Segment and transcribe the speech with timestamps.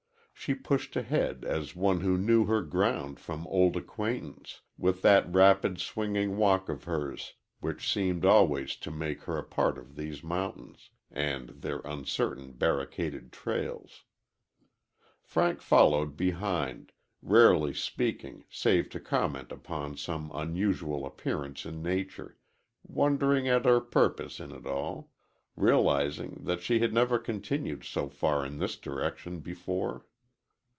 [0.33, 5.79] She pushed ahead as one who knew her ground from old acquaintance, with that rapid
[5.79, 10.89] swinging walk of hers which seemed always to make her a part of these mountains,
[11.11, 14.05] and their uncertain barricaded trails.
[15.21, 16.91] Frank followed behind,
[17.21, 22.39] rarely speaking save to comment upon some unusual appearance in nature
[22.81, 25.11] wondering at her purpose in it all,
[25.55, 30.07] realizing that they had never continued so far in this direction before.